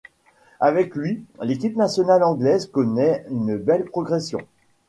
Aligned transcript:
Avec 0.59 0.95
lui, 0.95 1.23
l'équipe 1.43 1.75
nationale 1.75 2.23
anglaise 2.23 2.65
connaît 2.65 3.23
une 3.29 3.55
belle 3.57 3.85
progression. 3.85 4.39